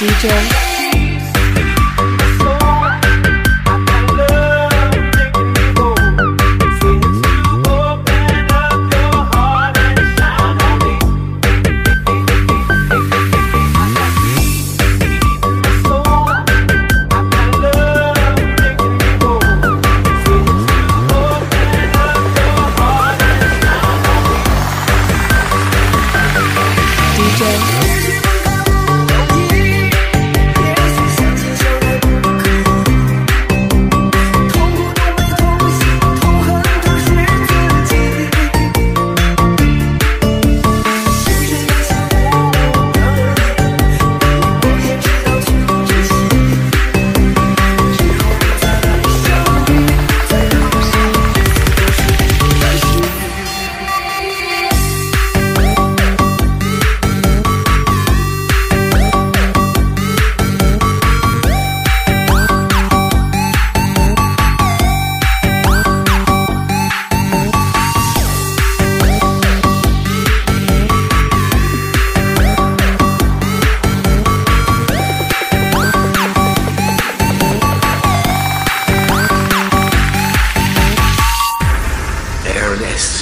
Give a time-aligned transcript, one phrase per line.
[0.00, 0.79] DJ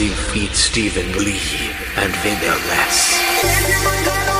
[0.06, 4.37] feat Stephen Lee and Vinda Less。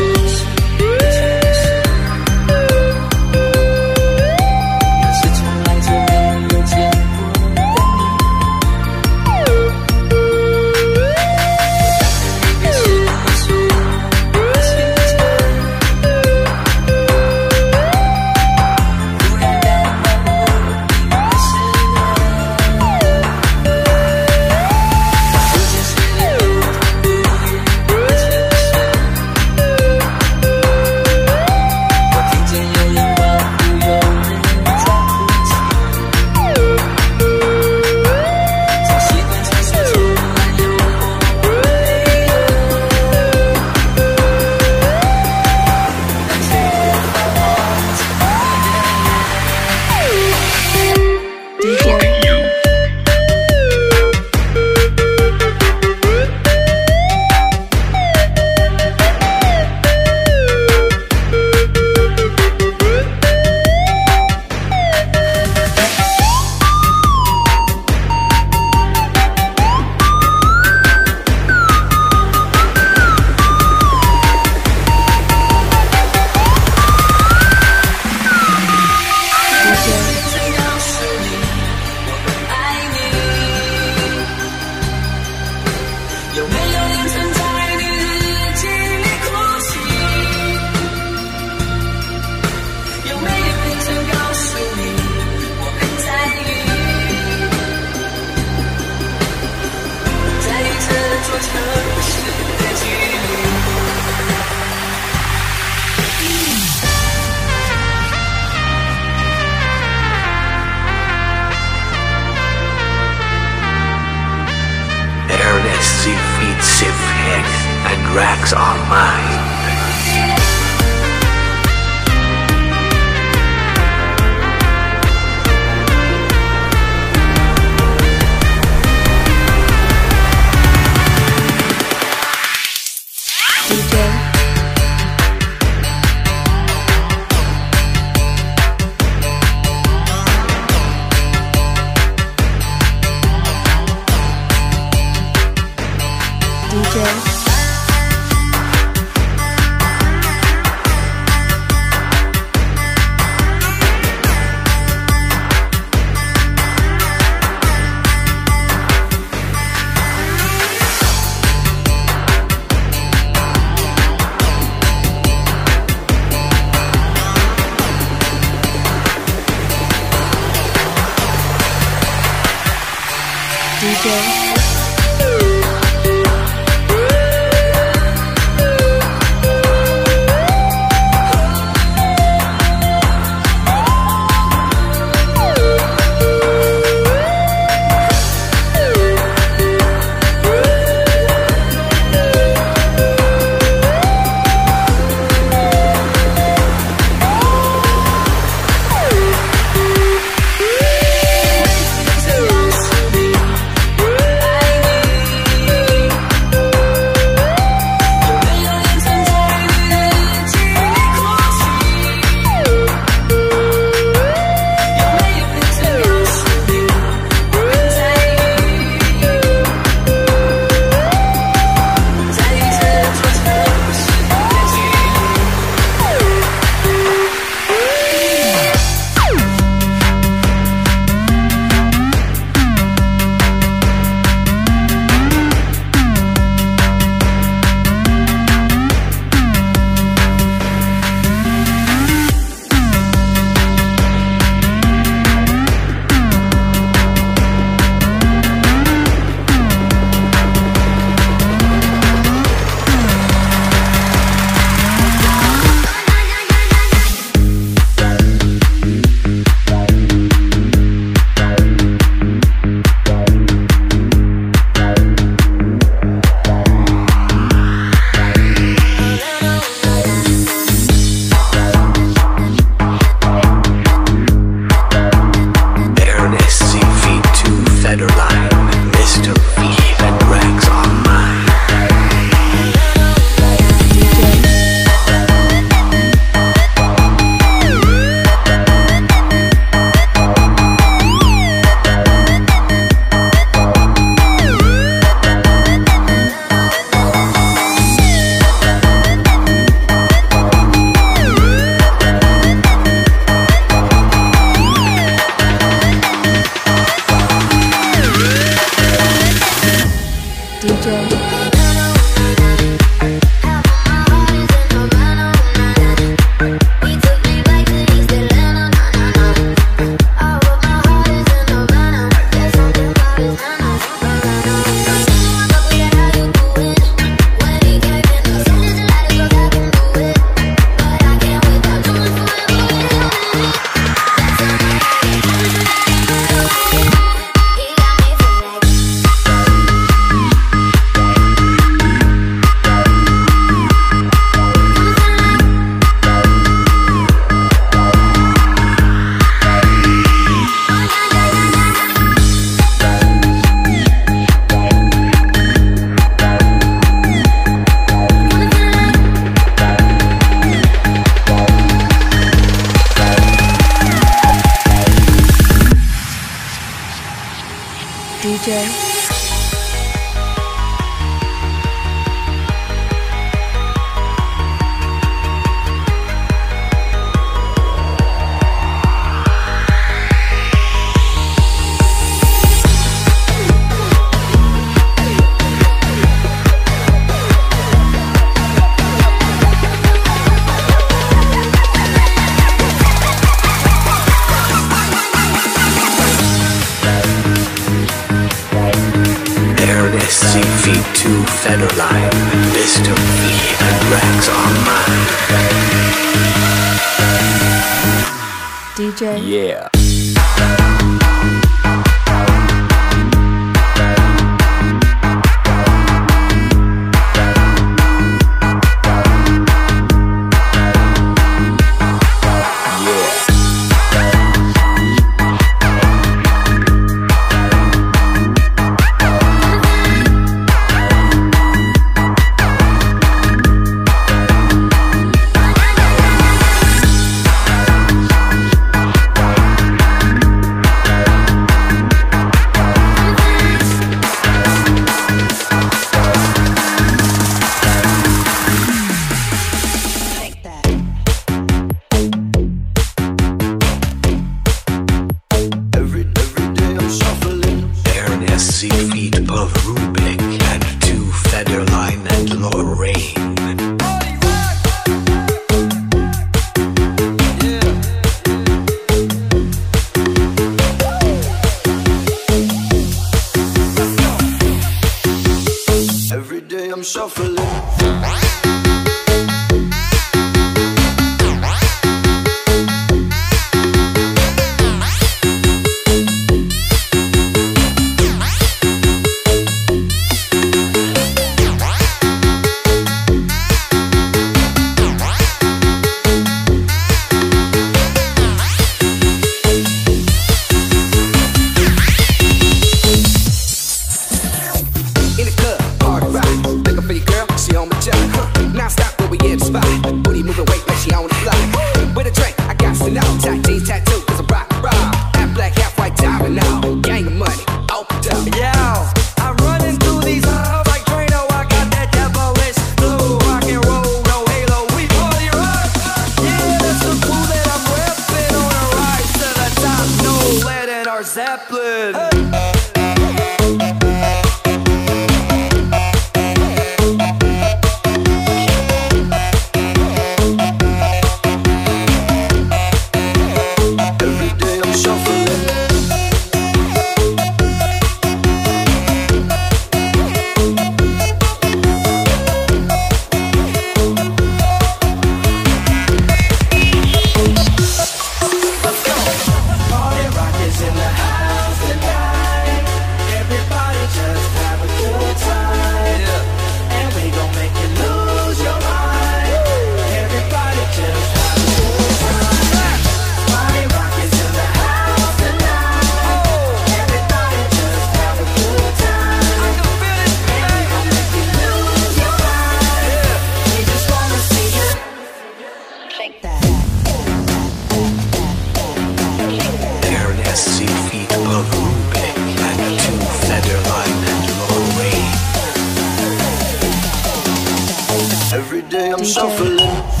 [598.33, 600.00] Every day I'm shuffling.